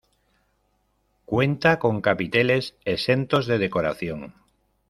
[1.25, 4.33] Cuenta con capiteles exentos de decoración.